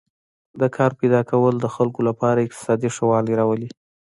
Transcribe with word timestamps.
د 0.61 0.63
کار 0.75 0.91
پیدا 0.99 1.21
کول 1.31 1.55
د 1.59 1.67
خلکو 1.75 1.99
لپاره 2.09 2.39
اقتصادي 2.47 2.89
ښه 2.95 3.03
والی 3.11 3.33
راولي. 3.39 3.69